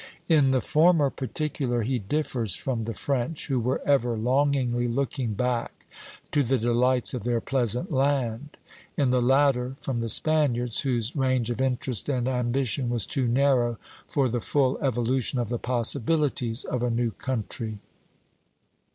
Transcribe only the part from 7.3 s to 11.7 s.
pleasant land; in the latter, from the Spaniards, whose range of